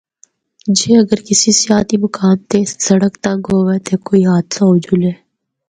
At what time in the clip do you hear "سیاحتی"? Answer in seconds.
1.59-1.95